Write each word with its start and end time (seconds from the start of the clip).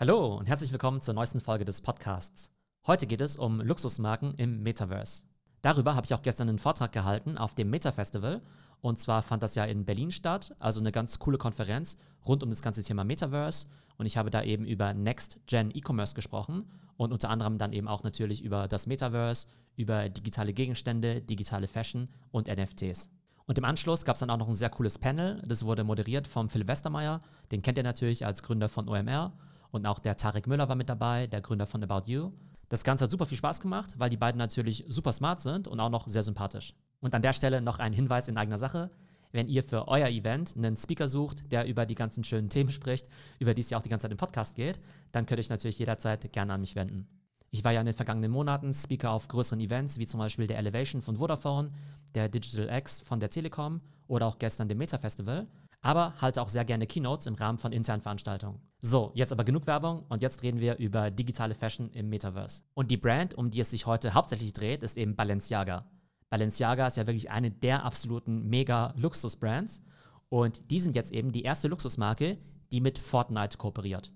Hallo 0.00 0.36
und 0.36 0.46
herzlich 0.46 0.70
willkommen 0.70 1.00
zur 1.00 1.14
neuesten 1.14 1.40
Folge 1.40 1.64
des 1.64 1.80
Podcasts. 1.80 2.52
Heute 2.86 3.08
geht 3.08 3.20
es 3.20 3.36
um 3.36 3.60
Luxusmarken 3.60 4.32
im 4.36 4.62
Metaverse. 4.62 5.24
Darüber 5.60 5.96
habe 5.96 6.04
ich 6.04 6.14
auch 6.14 6.22
gestern 6.22 6.48
einen 6.48 6.58
Vortrag 6.58 6.92
gehalten 6.92 7.36
auf 7.36 7.56
dem 7.56 7.68
Meta 7.68 7.90
Festival. 7.90 8.40
Und 8.80 9.00
zwar 9.00 9.22
fand 9.22 9.42
das 9.42 9.56
ja 9.56 9.64
in 9.64 9.84
Berlin 9.84 10.12
statt, 10.12 10.54
also 10.60 10.78
eine 10.78 10.92
ganz 10.92 11.18
coole 11.18 11.36
Konferenz 11.36 11.96
rund 12.24 12.44
um 12.44 12.50
das 12.50 12.62
ganze 12.62 12.84
Thema 12.84 13.02
Metaverse. 13.02 13.66
Und 13.96 14.06
ich 14.06 14.16
habe 14.16 14.30
da 14.30 14.44
eben 14.44 14.66
über 14.66 14.94
Next 14.94 15.40
Gen 15.48 15.72
E-Commerce 15.74 16.14
gesprochen 16.14 16.70
und 16.96 17.12
unter 17.12 17.28
anderem 17.28 17.58
dann 17.58 17.72
eben 17.72 17.88
auch 17.88 18.04
natürlich 18.04 18.44
über 18.44 18.68
das 18.68 18.86
Metaverse, 18.86 19.48
über 19.74 20.08
digitale 20.08 20.52
Gegenstände, 20.52 21.22
digitale 21.22 21.66
Fashion 21.66 22.08
und 22.30 22.46
NFTs. 22.46 23.10
Und 23.46 23.58
im 23.58 23.64
Anschluss 23.64 24.04
gab 24.04 24.14
es 24.14 24.20
dann 24.20 24.30
auch 24.30 24.36
noch 24.36 24.46
ein 24.46 24.54
sehr 24.54 24.70
cooles 24.70 25.00
Panel. 25.00 25.42
Das 25.44 25.64
wurde 25.64 25.82
moderiert 25.82 26.28
vom 26.28 26.48
Phil 26.48 26.68
Westermeier. 26.68 27.20
Den 27.50 27.62
kennt 27.62 27.78
ihr 27.78 27.84
natürlich 27.84 28.24
als 28.24 28.44
Gründer 28.44 28.68
von 28.68 28.88
OMR. 28.88 29.32
Und 29.70 29.86
auch 29.86 29.98
der 29.98 30.16
Tarek 30.16 30.46
Müller 30.46 30.68
war 30.68 30.76
mit 30.76 30.88
dabei, 30.88 31.26
der 31.26 31.40
Gründer 31.40 31.66
von 31.66 31.82
About 31.82 32.10
You. 32.10 32.32
Das 32.68 32.84
Ganze 32.84 33.04
hat 33.04 33.10
super 33.10 33.26
viel 33.26 33.38
Spaß 33.38 33.60
gemacht, 33.60 33.94
weil 33.98 34.10
die 34.10 34.16
beiden 34.16 34.38
natürlich 34.38 34.84
super 34.88 35.12
smart 35.12 35.40
sind 35.40 35.68
und 35.68 35.80
auch 35.80 35.90
noch 35.90 36.06
sehr 36.06 36.22
sympathisch. 36.22 36.74
Und 37.00 37.14
an 37.14 37.22
der 37.22 37.32
Stelle 37.32 37.62
noch 37.62 37.78
ein 37.78 37.92
Hinweis 37.92 38.28
in 38.28 38.36
eigener 38.36 38.58
Sache. 38.58 38.90
Wenn 39.30 39.48
ihr 39.48 39.62
für 39.62 39.88
euer 39.88 40.08
Event 40.08 40.56
einen 40.56 40.76
Speaker 40.76 41.06
sucht, 41.06 41.52
der 41.52 41.66
über 41.66 41.84
die 41.84 41.94
ganzen 41.94 42.24
schönen 42.24 42.48
Themen 42.48 42.70
spricht, 42.70 43.08
über 43.38 43.54
die 43.54 43.60
es 43.60 43.70
ja 43.70 43.78
auch 43.78 43.82
die 43.82 43.90
ganze 43.90 44.04
Zeit 44.04 44.12
im 44.12 44.18
Podcast 44.18 44.56
geht, 44.56 44.80
dann 45.12 45.26
könnt 45.26 45.38
ihr 45.38 45.42
euch 45.42 45.50
natürlich 45.50 45.78
jederzeit 45.78 46.32
gerne 46.32 46.54
an 46.54 46.60
mich 46.60 46.76
wenden. 46.76 47.06
Ich 47.50 47.64
war 47.64 47.72
ja 47.72 47.80
in 47.80 47.86
den 47.86 47.94
vergangenen 47.94 48.30
Monaten 48.30 48.72
Speaker 48.74 49.10
auf 49.10 49.28
größeren 49.28 49.60
Events, 49.60 49.98
wie 49.98 50.06
zum 50.06 50.20
Beispiel 50.20 50.46
der 50.46 50.58
Elevation 50.58 51.00
von 51.00 51.16
Vodafone, 51.16 51.70
der 52.14 52.28
Digital 52.28 52.68
X 52.78 53.00
von 53.00 53.20
der 53.20 53.30
Telekom 53.30 53.80
oder 54.06 54.26
auch 54.26 54.38
gestern 54.38 54.68
dem 54.68 54.78
Meta 54.78 54.98
Festival 54.98 55.46
aber 55.80 56.14
halte 56.20 56.42
auch 56.42 56.48
sehr 56.48 56.64
gerne 56.64 56.86
Keynotes 56.86 57.26
im 57.26 57.34
Rahmen 57.34 57.58
von 57.58 57.72
internen 57.72 58.02
Veranstaltungen. 58.02 58.60
So, 58.80 59.12
jetzt 59.14 59.32
aber 59.32 59.44
genug 59.44 59.66
Werbung 59.66 60.04
und 60.08 60.22
jetzt 60.22 60.42
reden 60.42 60.60
wir 60.60 60.78
über 60.78 61.10
digitale 61.10 61.54
Fashion 61.54 61.90
im 61.90 62.08
Metaverse. 62.08 62.62
Und 62.74 62.90
die 62.90 62.96
Brand, 62.96 63.34
um 63.34 63.50
die 63.50 63.60
es 63.60 63.70
sich 63.70 63.86
heute 63.86 64.14
hauptsächlich 64.14 64.52
dreht, 64.52 64.82
ist 64.82 64.96
eben 64.96 65.16
Balenciaga. 65.16 65.90
Balenciaga 66.30 66.86
ist 66.86 66.96
ja 66.96 67.06
wirklich 67.06 67.30
eine 67.30 67.50
der 67.50 67.84
absoluten 67.84 68.48
Mega-Luxus-Brands 68.48 69.82
und 70.28 70.70
die 70.70 70.80
sind 70.80 70.94
jetzt 70.94 71.12
eben 71.12 71.32
die 71.32 71.42
erste 71.42 71.68
Luxusmarke, 71.68 72.38
die 72.70 72.80
mit 72.80 72.98
Fortnite 72.98 73.56
kooperiert. 73.56 74.12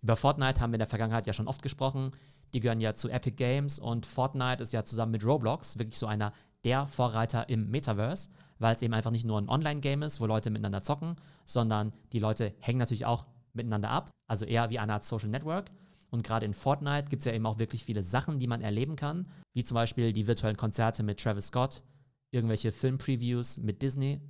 Über 0.00 0.16
Fortnite 0.16 0.60
haben 0.60 0.72
wir 0.72 0.76
in 0.76 0.80
der 0.80 0.88
Vergangenheit 0.88 1.26
ja 1.26 1.32
schon 1.32 1.46
oft 1.48 1.62
gesprochen. 1.62 2.12
Die 2.54 2.60
gehören 2.60 2.80
ja 2.80 2.94
zu 2.94 3.08
Epic 3.08 3.36
Games 3.36 3.78
und 3.78 4.06
Fortnite 4.06 4.62
ist 4.62 4.72
ja 4.72 4.84
zusammen 4.84 5.12
mit 5.12 5.24
Roblox 5.24 5.78
wirklich 5.78 5.98
so 5.98 6.06
einer 6.06 6.32
der 6.64 6.86
Vorreiter 6.86 7.48
im 7.48 7.70
Metaverse 7.70 8.30
weil 8.62 8.74
es 8.74 8.82
eben 8.82 8.94
einfach 8.94 9.10
nicht 9.10 9.24
nur 9.24 9.38
ein 9.38 9.48
Online-Game 9.48 10.02
ist, 10.02 10.20
wo 10.20 10.26
Leute 10.26 10.50
miteinander 10.50 10.82
zocken, 10.82 11.16
sondern 11.44 11.92
die 12.12 12.18
Leute 12.18 12.54
hängen 12.60 12.78
natürlich 12.78 13.04
auch 13.04 13.26
miteinander 13.52 13.90
ab, 13.90 14.10
also 14.28 14.46
eher 14.46 14.70
wie 14.70 14.78
eine 14.78 14.94
Art 14.94 15.04
Social 15.04 15.28
Network. 15.28 15.70
Und 16.10 16.24
gerade 16.24 16.46
in 16.46 16.54
Fortnite 16.54 17.08
gibt 17.08 17.22
es 17.22 17.26
ja 17.26 17.32
eben 17.32 17.46
auch 17.46 17.58
wirklich 17.58 17.84
viele 17.84 18.02
Sachen, 18.02 18.38
die 18.38 18.46
man 18.46 18.60
erleben 18.60 18.96
kann, 18.96 19.26
wie 19.54 19.64
zum 19.64 19.74
Beispiel 19.74 20.12
die 20.12 20.26
virtuellen 20.26 20.56
Konzerte 20.56 21.02
mit 21.02 21.20
Travis 21.20 21.46
Scott, 21.46 21.82
irgendwelche 22.30 22.72
Film-Previews 22.72 23.58
mit 23.58 23.82
Disney 23.82 24.20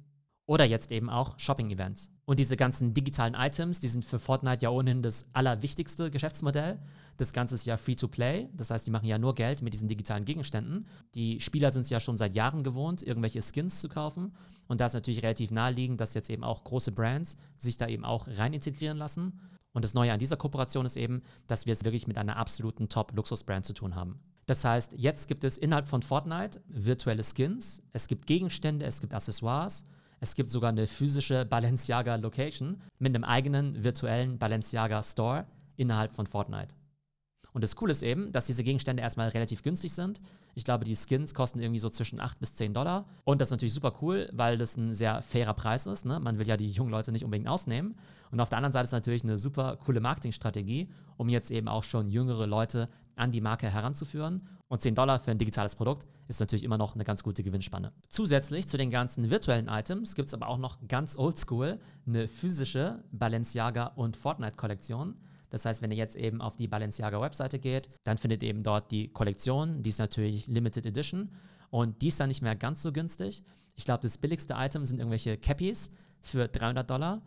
oder 0.53 0.67
jetzt 0.67 0.93
eben 0.93 1.09
auch 1.09 1.39
Shopping-Events. 1.39 2.11
Und 2.27 2.39
diese 2.39 2.59
ganzen 2.59 2.93
digitalen 2.93 3.33
Items, 3.33 3.81
die 3.81 3.89
sind 3.89 4.05
für 4.05 4.19
Fortnite 4.19 4.63
ja 4.63 4.69
ohnehin 4.69 5.01
das 5.01 5.25
allerwichtigste 5.33 6.11
Geschäftsmodell. 6.11 6.79
Das 7.17 7.33
Ganze 7.33 7.55
ist 7.55 7.65
ja 7.65 7.79
Free-to-Play, 7.79 8.51
das 8.53 8.69
heißt, 8.69 8.87
die 8.87 8.91
machen 8.91 9.07
ja 9.07 9.17
nur 9.17 9.35
Geld 9.35 9.63
mit 9.63 9.73
diesen 9.73 9.89
digitalen 9.89 10.27
Gegenständen. 10.27 10.87
Die 11.15 11.41
Spieler 11.41 11.71
sind 11.71 11.83
es 11.83 11.89
ja 11.89 12.01
schon 12.01 12.19
seit 12.19 12.35
Jahren 12.35 12.65
gewohnt, 12.65 13.03
irgendwelche 13.03 13.41
Skins 13.41 13.81
zu 13.81 13.89
kaufen. 13.89 14.35
Und 14.69 14.83
da 14.83 14.85
ist 14.85 14.93
natürlich 14.93 15.23
relativ 15.23 15.53
naheliegend, 15.53 15.99
dass 16.03 16.13
jetzt 16.13 16.29
eben 16.29 16.45
auch 16.45 16.65
große 16.65 16.93
Brands 16.93 17.39
sich 17.57 17.79
da 17.79 17.89
eben 17.89 18.05
auch 18.05 18.29
rein 18.29 18.53
integrieren 18.53 18.99
lassen. 18.99 19.41
Und 19.73 19.87
das 19.87 19.95
Neue 19.95 20.13
an 20.13 20.19
dieser 20.19 20.37
Kooperation 20.37 20.85
ist 20.85 20.99
eben, 20.99 21.23
dass 21.47 21.65
wir 21.65 21.73
es 21.73 21.83
wirklich 21.83 22.07
mit 22.07 22.19
einer 22.19 22.37
absoluten 22.37 22.91
Top-Luxus-Brand 22.91 23.65
zu 23.65 23.73
tun 23.73 23.95
haben. 23.95 24.21
Das 24.45 24.67
heißt, 24.67 24.93
jetzt 24.99 25.29
gibt 25.29 25.45
es 25.45 25.57
innerhalb 25.57 25.89
von 25.89 26.03
Fortnite 26.03 26.61
virtuelle 26.69 27.23
Skins, 27.25 27.83
es 27.93 28.07
gibt 28.07 28.27
Gegenstände, 28.27 28.85
es 28.85 29.01
gibt 29.01 29.15
Accessoires, 29.15 29.87
es 30.23 30.37
gibt 30.37 30.51
sogar 30.51 30.71
eine 30.71 30.87
physische 30.87 31.45
Balenciaga 31.45 32.15
Location 32.15 32.81
mit 33.01 33.13
einem 33.13 33.25
eigenen 33.25 33.83
virtuellen 33.83 34.39
Balenciaga 34.39 35.03
Store 35.03 35.47
innerhalb 35.77 36.13
von 36.13 36.29
Fortnite. 36.29 36.77
Und 37.53 37.63
das 37.63 37.77
Coole 37.77 37.93
ist 37.93 38.03
eben, 38.03 38.33
dass 38.33 38.47
diese 38.47 38.65
Gegenstände 38.65 39.03
erstmal 39.03 39.29
relativ 39.29 39.63
günstig 39.63 39.93
sind. 39.93 40.21
Ich 40.55 40.65
glaube, 40.65 40.85
die 40.85 40.97
Skins 40.97 41.35
kosten 41.35 41.61
irgendwie 41.61 41.81
so 41.81 41.91
zwischen 41.91 42.21
8 42.21 42.39
bis 42.39 42.55
10 42.55 42.73
Dollar. 42.73 43.07
Und 43.25 43.41
das 43.41 43.49
ist 43.49 43.53
natürlich 43.53 43.75
super 43.75 43.93
cool, 44.01 44.29
weil 44.33 44.57
das 44.57 44.77
ein 44.77 44.95
sehr 44.95 45.21
fairer 45.23 45.55
Preis 45.55 45.87
ist. 45.87 46.07
Ne? 46.07 46.19
Man 46.19 46.39
will 46.39 46.49
ja 46.49 46.57
die 46.57 46.71
jungen 46.71 46.91
Leute 46.91 47.13
nicht 47.13 47.25
unbedingt 47.25 47.49
ausnehmen. 47.49 47.95
Und 48.31 48.41
auf 48.41 48.49
der 48.49 48.59
anderen 48.59 48.73
Seite 48.73 48.85
ist 48.85 48.89
es 48.89 48.93
natürlich 48.93 49.25
eine 49.25 49.39
super 49.39 49.77
coole 49.77 50.01
Marketingstrategie, 50.01 50.89
um 51.19 51.29
jetzt 51.29 51.51
eben 51.51 51.69
auch 51.69 51.85
schon 51.85 52.09
jüngere 52.09 52.47
Leute 52.47 52.89
an 53.17 53.31
die 53.31 53.43
Marke 53.43 53.71
heranzuführen. 53.71 54.49
Und 54.69 54.81
10 54.81 54.95
Dollar 54.95 55.21
für 55.21 55.31
ein 55.31 55.39
digitales 55.39 55.75
Produkt 55.75 56.07
ist 56.29 56.41
natürlich 56.41 56.65
immer 56.65 56.79
noch 56.79 56.95
eine 56.95 57.05
ganz 57.05 57.23
gute 57.23 57.43
Gewinnspanne. 57.43 57.93
Zusätzlich 58.09 58.67
zu 58.67 58.79
den 58.79 58.89
ganzen 58.89 59.29
virtuellen 59.29 59.69
Items 59.69 60.15
gibt 60.15 60.29
es 60.29 60.35
aber 60.35 60.49
auch 60.49 60.57
noch 60.57 60.79
ganz 60.89 61.19
oldschool 61.19 61.79
eine 62.07 62.27
physische 62.27 63.05
Balenciaga 63.13 63.89
und 63.97 64.17
Fortnite-Kollektion. 64.17 65.17
Das 65.53 65.67
heißt, 65.67 65.83
wenn 65.83 65.91
ihr 65.91 65.99
jetzt 65.99 66.17
eben 66.17 66.41
auf 66.41 66.57
die 66.57 66.67
Balenciaga-Webseite 66.67 67.59
geht, 67.59 67.91
dann 68.05 68.17
findet 68.17 68.43
ihr 68.43 68.49
eben 68.49 68.63
dort 68.63 68.91
die 68.91 69.09
Kollektion. 69.09 69.83
Die 69.83 69.91
ist 69.91 69.99
natürlich 69.99 70.47
Limited 70.47 70.87
Edition 70.87 71.31
und 71.69 72.01
die 72.01 72.09
ist 72.09 72.19
dann 72.19 72.29
nicht 72.29 72.41
mehr 72.41 72.57
ganz 72.57 72.81
so 72.81 72.91
günstig. 72.91 73.45
Ich 73.75 73.85
glaube, 73.85 74.01
das 74.01 74.17
billigste 74.17 74.55
Item 74.57 74.87
sind 74.87 74.99
irgendwelche 74.99 75.37
Cappies 75.37 75.93
für 76.23 76.49
300 76.49 76.89
Dollar. 76.89 77.21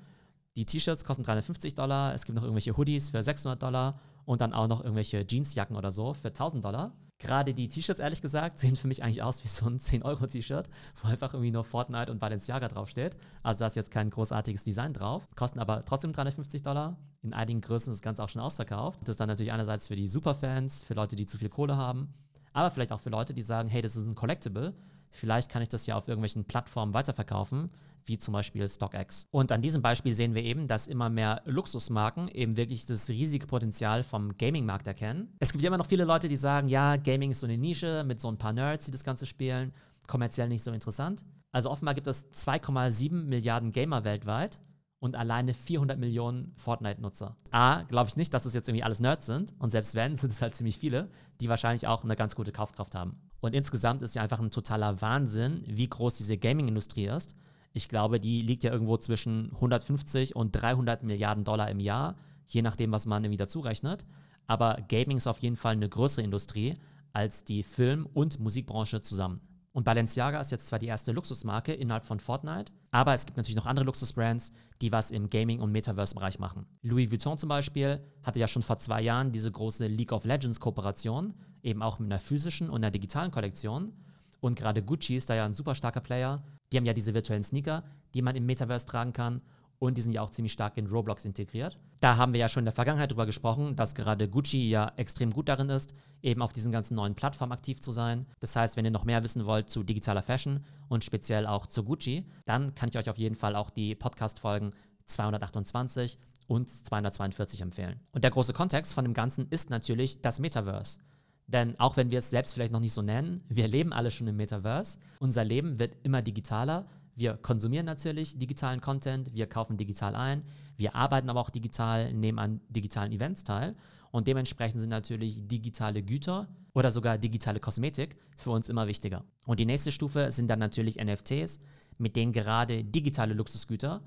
Die 0.55 0.65
T-Shirts 0.65 1.05
kosten 1.05 1.21
350 1.21 1.75
Dollar. 1.75 2.15
Es 2.15 2.25
gibt 2.25 2.35
noch 2.35 2.41
irgendwelche 2.41 2.75
Hoodies 2.75 3.11
für 3.11 3.21
600 3.21 3.61
Dollar 3.61 3.99
und 4.25 4.41
dann 4.41 4.53
auch 4.53 4.67
noch 4.67 4.81
irgendwelche 4.81 5.23
Jeansjacken 5.27 5.75
oder 5.75 5.91
so 5.91 6.15
für 6.15 6.29
1000 6.29 6.65
Dollar. 6.65 6.93
Gerade 7.25 7.53
die 7.53 7.67
T-Shirts, 7.67 7.99
ehrlich 7.99 8.21
gesagt, 8.21 8.59
sehen 8.59 8.75
für 8.75 8.87
mich 8.87 9.03
eigentlich 9.03 9.23
aus 9.23 9.43
wie 9.43 9.47
so 9.47 9.65
ein 9.65 9.79
10-Euro-T-Shirt, 9.79 10.69
wo 11.01 11.07
einfach 11.07 11.33
irgendwie 11.33 11.51
nur 11.51 11.63
Fortnite 11.63 12.11
und 12.11 12.19
Balenciaga 12.19 12.67
draufsteht. 12.67 13.17
Also 13.43 13.59
da 13.59 13.67
ist 13.67 13.75
jetzt 13.75 13.91
kein 13.91 14.09
großartiges 14.09 14.63
Design 14.63 14.93
drauf. 14.93 15.27
Kosten 15.35 15.59
aber 15.59 15.85
trotzdem 15.85 16.13
350 16.13 16.63
Dollar. 16.63 16.97
In 17.21 17.33
einigen 17.33 17.61
Größen 17.61 17.91
ist 17.91 17.99
das 17.99 18.03
Ganze 18.03 18.23
auch 18.23 18.29
schon 18.29 18.41
ausverkauft. 18.41 18.99
Das 19.01 19.09
ist 19.09 19.19
dann 19.19 19.27
natürlich 19.27 19.51
einerseits 19.51 19.87
für 19.87 19.95
die 19.95 20.07
Superfans, 20.07 20.81
für 20.81 20.93
Leute, 20.93 21.15
die 21.15 21.25
zu 21.25 21.37
viel 21.37 21.49
Kohle 21.49 21.75
haben, 21.75 22.13
aber 22.55 22.71
vielleicht 22.71 22.93
auch 22.93 23.01
für 23.01 23.09
Leute, 23.09 23.33
die 23.33 23.41
sagen, 23.41 23.67
hey, 23.67 23.81
das 23.81 23.97
ist 23.97 24.07
ein 24.07 24.15
Collectible. 24.15 24.73
Vielleicht 25.15 25.49
kann 25.49 25.61
ich 25.61 25.69
das 25.69 25.85
ja 25.85 25.95
auf 25.95 26.07
irgendwelchen 26.07 26.45
Plattformen 26.45 26.93
weiterverkaufen, 26.93 27.69
wie 28.05 28.17
zum 28.17 28.33
Beispiel 28.33 28.67
StockX. 28.67 29.27
Und 29.31 29.51
an 29.51 29.61
diesem 29.61 29.81
Beispiel 29.81 30.13
sehen 30.13 30.35
wir 30.35 30.43
eben, 30.43 30.67
dass 30.67 30.87
immer 30.87 31.09
mehr 31.09 31.41
Luxusmarken 31.45 32.27
eben 32.27 32.57
wirklich 32.57 32.85
das 32.85 33.09
riesige 33.09 33.47
Potenzial 33.47 34.03
vom 34.03 34.37
Gaming-Markt 34.37 34.87
erkennen. 34.87 35.33
Es 35.39 35.51
gibt 35.51 35.63
ja 35.63 35.69
immer 35.69 35.77
noch 35.77 35.87
viele 35.87 36.05
Leute, 36.05 36.27
die 36.27 36.35
sagen, 36.35 36.67
ja, 36.67 36.97
Gaming 36.97 37.31
ist 37.31 37.39
so 37.39 37.47
eine 37.47 37.57
Nische 37.57 38.03
mit 38.05 38.19
so 38.19 38.29
ein 38.29 38.37
paar 38.37 38.53
Nerds, 38.53 38.85
die 38.85 38.91
das 38.91 39.03
Ganze 39.03 39.25
spielen, 39.25 39.73
kommerziell 40.07 40.49
nicht 40.49 40.63
so 40.63 40.71
interessant. 40.71 41.25
Also 41.51 41.71
offenbar 41.71 41.95
gibt 41.95 42.07
es 42.07 42.31
2,7 42.33 43.13
Milliarden 43.13 43.71
Gamer 43.71 44.03
weltweit 44.03 44.59
und 44.99 45.15
alleine 45.15 45.53
400 45.53 45.99
Millionen 45.99 46.53
Fortnite-Nutzer. 46.57 47.37
A, 47.51 47.83
glaube 47.83 48.09
ich 48.09 48.17
nicht, 48.17 48.33
dass 48.33 48.43
das 48.43 48.53
jetzt 48.53 48.67
irgendwie 48.67 48.83
alles 48.83 48.99
Nerds 48.99 49.25
sind. 49.25 49.53
Und 49.59 49.69
selbst 49.69 49.95
wenn, 49.95 50.15
sind 50.15 50.31
es 50.31 50.41
halt 50.41 50.55
ziemlich 50.55 50.77
viele, 50.77 51.09
die 51.39 51.47
wahrscheinlich 51.47 51.87
auch 51.87 52.03
eine 52.03 52.15
ganz 52.15 52.35
gute 52.35 52.51
Kaufkraft 52.51 52.95
haben. 52.95 53.21
Und 53.45 53.53
insgesamt 53.53 54.01
ist 54.01 54.16
ja 54.16 54.23
einfach 54.23 54.39
ein 54.39 54.50
totaler 54.50 55.03
Wahnsinn, 55.03 55.63
wie 55.67 55.88
groß 55.88 56.17
diese 56.17 56.35
Gaming-Industrie 56.35 57.06
ist. 57.06 57.35
Ich 57.73 57.88
glaube, 57.88 58.19
die 58.19 58.41
liegt 58.41 58.63
ja 58.63 58.72
irgendwo 58.72 58.97
zwischen 58.97 59.51
150 59.53 60.35
und 60.35 60.51
300 60.51 61.03
Milliarden 61.03 61.44
Dollar 61.44 61.69
im 61.69 61.79
Jahr, 61.79 62.16
je 62.47 62.63
nachdem, 62.63 62.91
was 62.91 63.05
man 63.05 63.23
irgendwie 63.23 63.38
dazu 63.38 63.59
rechnet. 63.59 64.03
Aber 64.47 64.79
Gaming 64.89 65.17
ist 65.17 65.28
auf 65.28 65.38
jeden 65.38 65.57
Fall 65.57 65.73
eine 65.73 65.88
größere 65.88 66.23
Industrie 66.23 66.73
als 67.13 67.44
die 67.44 67.61
Film- 67.61 68.07
und 68.16 68.39
Musikbranche 68.39 69.01
zusammen. 69.01 69.41
Und 69.73 69.84
Balenciaga 69.84 70.39
ist 70.39 70.51
jetzt 70.51 70.66
zwar 70.66 70.79
die 70.79 70.88
erste 70.88 71.11
Luxusmarke 71.11 71.72
innerhalb 71.73 72.05
von 72.05 72.19
Fortnite, 72.19 72.72
aber 72.89 73.13
es 73.13 73.28
gibt 73.28 73.38
natürlich 73.38 73.57
noch 73.57 73.67
andere 73.67 73.85
Luxusbrands, 73.85 74.53
die 74.81 74.91
was 74.91 75.11
im 75.11 75.29
Gaming- 75.29 75.59
und 75.59 75.72
Metaverse-Bereich 75.72 76.39
machen. 76.39 76.66
Louis 76.81 77.11
Vuitton 77.11 77.38
zum 77.38 77.50
Beispiel 77.50 78.01
hatte 78.23 78.39
ja 78.39 78.47
schon 78.47 78.63
vor 78.63 78.79
zwei 78.79 79.03
Jahren 79.03 79.31
diese 79.31 79.51
große 79.51 79.85
League 79.85 80.14
of 80.14 80.25
Legends-Kooperation, 80.25 81.35
eben 81.66 81.82
auch 81.82 82.00
mit 82.00 82.12
einer 82.12 82.20
physischen 82.20 82.70
und 82.70 82.78
einer 82.78 82.91
digitalen 82.91 83.32
Kollektion. 83.32 83.94
Und 84.40 84.58
gerade 84.58 84.84
Gucci 84.84 85.16
ist 85.16 85.29
da 85.29 85.35
ja 85.35 85.46
ein 85.46 85.53
super 85.53 85.76
starker 85.76 86.02
Player. 86.02 86.44
Die 86.72 86.78
haben 86.78 86.85
ja 86.85 86.94
diese 86.94 87.14
virtuellen 87.14 87.44
Sneaker, 87.44 87.84
die 88.14 88.22
man 88.22 88.35
im 88.35 88.46
Metaverse 88.46 88.85
tragen 88.85 89.14
kann 89.14 89.41
und 89.79 89.97
die 89.97 90.02
sind 90.02 90.14
ja 90.14 90.22
auch 90.22 90.29
ziemlich 90.29 90.53
stark 90.53 90.78
in 90.78 90.88
Roblox 90.88 91.26
integriert. 91.26 91.78
Da 92.02 92.17
haben 92.17 92.34
wir 92.34 92.40
ja 92.40 92.47
schon 92.47 92.62
in 92.62 92.66
der 92.66 92.73
Vergangenheit 92.73 93.12
drüber 93.12 93.26
gesprochen, 93.26 93.76
dass 93.76 93.96
gerade 93.96 94.29
Gucci 94.29 94.70
ja 94.70 94.91
extrem 94.96 95.32
gut 95.32 95.50
darin 95.50 95.70
ist, 95.70 95.94
eben 96.22 96.41
auf 96.41 96.53
diesen 96.53 96.72
ganzen 96.72 96.96
neuen 96.96 97.16
Plattformen 97.16 97.52
aktiv 97.52 97.82
zu 97.82 97.91
sein. 97.91 98.26
Das 98.40 98.56
heißt, 98.56 98.78
wenn 98.78 98.85
ihr 98.85 98.91
noch 98.91 99.06
mehr 99.06 99.23
wissen 99.23 99.46
wollt 99.46 99.70
zu 99.70 99.84
digitaler 99.84 100.22
Fashion 100.22 100.64
und 100.88 101.03
speziell 101.03 101.46
auch 101.46 101.66
zu 101.66 101.84
Gucci, 101.84 102.26
dann 102.46 102.73
kann 102.76 102.90
ich 102.90 102.97
euch 102.97 103.09
auf 103.09 103.17
jeden 103.17 103.35
Fall 103.35 103.56
auch 103.56 103.70
die 103.70 103.96
Podcast-Folgen 103.96 104.72
228 105.06 106.17
und 106.47 106.70
242 106.70 107.62
empfehlen. 107.62 108.00
Und 108.12 108.23
der 108.23 108.32
große 108.32 108.53
Kontext 108.53 108.94
von 108.94 109.03
dem 109.03 109.14
Ganzen 109.14 109.47
ist 109.50 109.70
natürlich 109.70 110.22
das 110.22 110.40
Metaverse. 110.40 111.00
Denn 111.47 111.79
auch 111.79 111.95
wenn 111.97 112.09
wir 112.09 112.19
es 112.19 112.29
selbst 112.29 112.53
vielleicht 112.53 112.73
noch 112.73 112.79
nicht 112.79 112.93
so 112.93 113.01
nennen, 113.01 113.43
wir 113.49 113.67
leben 113.67 113.93
alle 113.93 114.09
schon 114.09 114.27
im 114.27 114.35
Metaverse. 114.35 114.97
Unser 115.19 115.43
Leben 115.43 115.77
wird 115.77 115.95
immer 116.03 116.21
digitaler, 116.21 116.87
wir 117.15 117.37
konsumieren 117.37 117.85
natürlich 117.85 118.37
digitalen 118.37 118.81
Content, 118.81 119.33
wir 119.33 119.47
kaufen 119.47 119.77
digital 119.77 120.15
ein, 120.15 120.43
wir 120.75 120.95
arbeiten 120.95 121.29
aber 121.29 121.39
auch 121.39 121.49
digital, 121.49 122.13
nehmen 122.13 122.39
an 122.39 122.61
digitalen 122.69 123.11
Events 123.11 123.43
teil 123.43 123.75
und 124.11 124.27
dementsprechend 124.27 124.81
sind 124.81 124.89
natürlich 124.89 125.47
digitale 125.47 126.01
Güter 126.01 126.49
oder 126.73 126.91
sogar 126.91 127.17
digitale 127.17 127.59
Kosmetik 127.59 128.17
für 128.37 128.51
uns 128.51 128.67
immer 128.67 128.87
wichtiger. 128.87 129.23
Und 129.45 129.59
die 129.59 129.65
nächste 129.65 129.91
Stufe 129.91 130.31
sind 130.31 130.49
dann 130.49 130.59
natürlich 130.59 130.97
NFTs, 130.97 131.59
mit 131.97 132.15
denen 132.15 132.33
gerade 132.33 132.83
digitale 132.83 133.33
Luxusgüter 133.33 134.01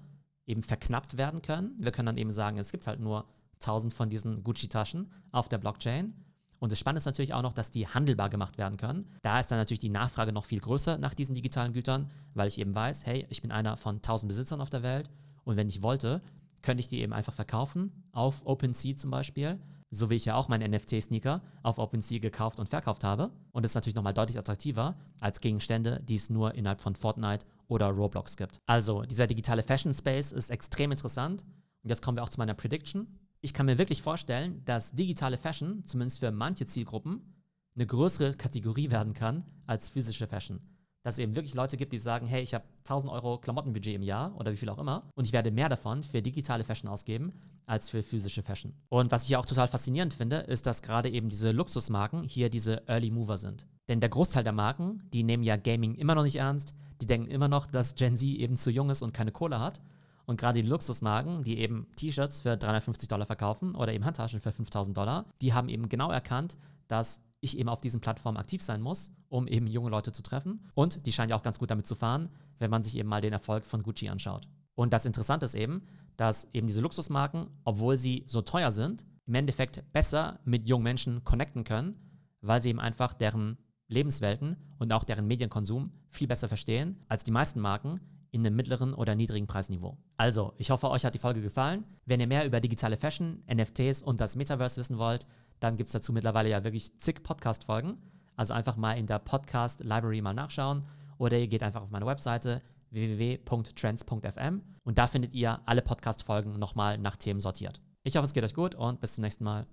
eben 0.46 0.62
verknappt 0.62 1.16
werden 1.16 1.40
können. 1.40 1.76
Wir 1.78 1.92
können 1.92 2.06
dann 2.06 2.18
eben 2.18 2.30
sagen, 2.30 2.58
es 2.58 2.72
gibt 2.72 2.86
halt 2.86 3.00
nur 3.00 3.26
1000 3.60 3.94
von 3.94 4.08
diesen 4.08 4.44
Gucci-Taschen 4.44 5.10
auf 5.30 5.48
der 5.48 5.58
Blockchain 5.58 6.14
und 6.60 6.72
das 6.72 6.78
Spannende 6.78 6.98
ist 6.98 7.06
natürlich 7.06 7.34
auch 7.34 7.42
noch, 7.42 7.52
dass 7.52 7.70
die 7.70 7.86
handelbar 7.86 8.30
gemacht 8.30 8.58
werden 8.58 8.76
können. 8.76 9.06
Da 9.22 9.38
ist 9.38 9.50
dann 9.50 9.58
natürlich 9.58 9.80
die 9.80 9.88
Nachfrage 9.88 10.32
noch 10.32 10.44
viel 10.44 10.60
größer 10.60 10.98
nach 10.98 11.14
diesen 11.14 11.34
digitalen 11.34 11.72
Gütern, 11.72 12.10
weil 12.34 12.48
ich 12.48 12.58
eben 12.58 12.74
weiß, 12.74 13.06
hey, 13.06 13.26
ich 13.28 13.42
bin 13.42 13.52
einer 13.52 13.76
von 13.76 13.96
1000 13.96 14.28
Besitzern 14.28 14.60
auf 14.60 14.70
der 14.70 14.82
Welt 14.82 15.08
und 15.44 15.56
wenn 15.56 15.68
ich 15.68 15.82
wollte, 15.82 16.20
könnte 16.62 16.80
ich 16.80 16.88
die 16.88 17.00
eben 17.00 17.12
einfach 17.12 17.32
verkaufen 17.32 17.92
auf 18.12 18.44
OpenSea 18.44 18.96
zum 18.96 19.10
Beispiel, 19.10 19.60
so 19.90 20.10
wie 20.10 20.16
ich 20.16 20.24
ja 20.24 20.34
auch 20.34 20.48
meinen 20.48 20.70
NFT-Sneaker 20.70 21.40
auf 21.62 21.78
OpenSea 21.78 22.18
gekauft 22.18 22.58
und 22.60 22.68
verkauft 22.68 23.04
habe. 23.04 23.30
Und 23.52 23.64
das 23.64 23.70
ist 23.70 23.74
natürlich 23.76 23.94
nochmal 23.94 24.12
deutlich 24.12 24.38
attraktiver 24.38 24.96
als 25.20 25.40
Gegenstände, 25.40 26.02
die 26.06 26.16
es 26.16 26.28
nur 26.28 26.54
innerhalb 26.54 26.80
von 26.80 26.94
Fortnite 26.94 27.46
oder 27.68 27.88
Roblox 27.88 28.36
gibt. 28.36 28.60
Also 28.66 29.02
dieser 29.02 29.26
digitale 29.26 29.62
Fashion 29.62 29.94
Space 29.94 30.32
ist 30.32 30.50
extrem 30.50 30.90
interessant. 30.90 31.42
Und 31.82 31.90
jetzt 31.90 32.02
kommen 32.02 32.18
wir 32.18 32.22
auch 32.22 32.28
zu 32.28 32.38
meiner 32.38 32.54
Prediction 32.54 33.06
ich 33.40 33.54
kann 33.54 33.66
mir 33.66 33.78
wirklich 33.78 34.02
vorstellen, 34.02 34.62
dass 34.64 34.92
digitale 34.92 35.38
Fashion, 35.38 35.84
zumindest 35.84 36.20
für 36.20 36.30
manche 36.30 36.66
Zielgruppen, 36.66 37.34
eine 37.76 37.86
größere 37.86 38.34
Kategorie 38.34 38.90
werden 38.90 39.14
kann 39.14 39.44
als 39.66 39.88
physische 39.88 40.26
Fashion. 40.26 40.60
Dass 41.04 41.14
es 41.14 41.18
eben 41.20 41.36
wirklich 41.36 41.54
Leute 41.54 41.76
gibt, 41.76 41.92
die 41.92 41.98
sagen, 41.98 42.26
hey, 42.26 42.42
ich 42.42 42.54
habe 42.54 42.64
1000 42.80 43.12
Euro 43.12 43.38
Klamottenbudget 43.38 43.94
im 43.94 44.02
Jahr 44.02 44.36
oder 44.36 44.50
wie 44.50 44.56
viel 44.56 44.68
auch 44.68 44.78
immer 44.78 45.08
und 45.14 45.24
ich 45.24 45.32
werde 45.32 45.52
mehr 45.52 45.68
davon 45.68 46.02
für 46.02 46.20
digitale 46.20 46.64
Fashion 46.64 46.90
ausgeben 46.90 47.32
als 47.66 47.88
für 47.88 48.02
physische 48.02 48.42
Fashion. 48.42 48.74
Und 48.88 49.12
was 49.12 49.22
ich 49.22 49.28
hier 49.28 49.38
auch 49.38 49.46
total 49.46 49.68
faszinierend 49.68 50.12
finde, 50.12 50.38
ist, 50.38 50.66
dass 50.66 50.82
gerade 50.82 51.08
eben 51.08 51.28
diese 51.28 51.52
Luxusmarken 51.52 52.24
hier 52.24 52.50
diese 52.50 52.88
Early 52.88 53.10
Mover 53.10 53.38
sind. 53.38 53.66
Denn 53.88 54.00
der 54.00 54.08
Großteil 54.08 54.42
der 54.42 54.52
Marken, 54.52 55.02
die 55.12 55.22
nehmen 55.22 55.44
ja 55.44 55.56
Gaming 55.56 55.94
immer 55.94 56.16
noch 56.16 56.24
nicht 56.24 56.36
ernst, 56.36 56.74
die 57.00 57.06
denken 57.06 57.30
immer 57.30 57.48
noch, 57.48 57.66
dass 57.66 57.94
Gen 57.94 58.16
Z 58.16 58.28
eben 58.28 58.56
zu 58.56 58.70
jung 58.70 58.90
ist 58.90 59.02
und 59.02 59.14
keine 59.14 59.30
Kohle 59.30 59.60
hat 59.60 59.80
und 60.28 60.38
gerade 60.38 60.60
die 60.60 60.68
Luxusmarken, 60.68 61.42
die 61.42 61.56
eben 61.56 61.86
T-Shirts 61.96 62.42
für 62.42 62.58
350 62.58 63.08
Dollar 63.08 63.24
verkaufen 63.24 63.74
oder 63.74 63.94
eben 63.94 64.04
Handtaschen 64.04 64.40
für 64.40 64.52
5000 64.52 64.94
Dollar, 64.94 65.24
die 65.40 65.54
haben 65.54 65.70
eben 65.70 65.88
genau 65.88 66.10
erkannt, 66.10 66.58
dass 66.86 67.22
ich 67.40 67.56
eben 67.56 67.70
auf 67.70 67.80
diesen 67.80 68.02
Plattformen 68.02 68.36
aktiv 68.36 68.60
sein 68.62 68.82
muss, 68.82 69.10
um 69.30 69.48
eben 69.48 69.66
junge 69.66 69.88
Leute 69.88 70.12
zu 70.12 70.22
treffen. 70.22 70.68
Und 70.74 71.06
die 71.06 71.12
scheinen 71.12 71.30
ja 71.30 71.36
auch 71.36 71.42
ganz 71.42 71.58
gut 71.58 71.70
damit 71.70 71.86
zu 71.86 71.94
fahren, 71.94 72.28
wenn 72.58 72.70
man 72.70 72.82
sich 72.82 72.94
eben 72.96 73.08
mal 73.08 73.22
den 73.22 73.32
Erfolg 73.32 73.64
von 73.64 73.82
Gucci 73.82 74.10
anschaut. 74.10 74.46
Und 74.74 74.92
das 74.92 75.06
Interessante 75.06 75.46
ist 75.46 75.54
eben, 75.54 75.80
dass 76.18 76.46
eben 76.52 76.66
diese 76.66 76.82
Luxusmarken, 76.82 77.46
obwohl 77.64 77.96
sie 77.96 78.24
so 78.26 78.42
teuer 78.42 78.70
sind, 78.70 79.06
im 79.24 79.34
Endeffekt 79.34 79.82
besser 79.94 80.40
mit 80.44 80.68
jungen 80.68 80.84
Menschen 80.84 81.24
connecten 81.24 81.64
können, 81.64 81.96
weil 82.42 82.60
sie 82.60 82.68
eben 82.68 82.80
einfach 82.80 83.14
deren 83.14 83.56
Lebenswelten 83.86 84.58
und 84.78 84.92
auch 84.92 85.04
deren 85.04 85.26
Medienkonsum 85.26 85.90
viel 86.10 86.28
besser 86.28 86.48
verstehen 86.48 87.02
als 87.08 87.24
die 87.24 87.30
meisten 87.30 87.60
Marken, 87.60 88.00
in 88.38 88.46
einem 88.46 88.56
mittleren 88.56 88.94
oder 88.94 89.14
niedrigen 89.14 89.46
Preisniveau. 89.46 89.98
Also, 90.16 90.54
ich 90.56 90.70
hoffe, 90.70 90.90
euch 90.90 91.04
hat 91.04 91.14
die 91.14 91.18
Folge 91.18 91.40
gefallen. 91.40 91.84
Wenn 92.06 92.20
ihr 92.20 92.26
mehr 92.26 92.46
über 92.46 92.60
digitale 92.60 92.96
Fashion, 92.96 93.42
NFTs 93.52 94.02
und 94.02 94.20
das 94.20 94.36
Metaverse 94.36 94.80
wissen 94.80 94.98
wollt, 94.98 95.26
dann 95.60 95.76
gibt 95.76 95.88
es 95.88 95.92
dazu 95.92 96.12
mittlerweile 96.12 96.48
ja 96.48 96.64
wirklich 96.64 96.96
zig 96.98 97.22
Podcast-Folgen. 97.22 97.98
Also 98.36 98.54
einfach 98.54 98.76
mal 98.76 98.92
in 98.94 99.06
der 99.06 99.18
Podcast-Library 99.18 100.22
mal 100.22 100.34
nachschauen 100.34 100.84
oder 101.18 101.36
ihr 101.38 101.48
geht 101.48 101.62
einfach 101.62 101.82
auf 101.82 101.90
meine 101.90 102.06
Webseite 102.06 102.62
www.trends.fm 102.90 104.62
und 104.84 104.98
da 104.98 105.06
findet 105.06 105.34
ihr 105.34 105.60
alle 105.66 105.82
Podcast-Folgen 105.82 106.58
nochmal 106.58 106.98
nach 106.98 107.16
Themen 107.16 107.40
sortiert. 107.40 107.80
Ich 108.04 108.16
hoffe, 108.16 108.24
es 108.24 108.32
geht 108.32 108.44
euch 108.44 108.54
gut 108.54 108.74
und 108.74 109.00
bis 109.00 109.14
zum 109.14 109.22
nächsten 109.22 109.44
Mal. 109.44 109.66